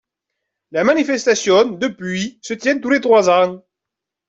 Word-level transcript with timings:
La 0.71 0.83
manifestation, 0.83 1.69
depuis, 1.73 2.39
se 2.41 2.55
tient 2.55 2.79
tous 2.79 2.89
les 2.89 3.01
trois 3.01 3.29
ans. 3.29 3.61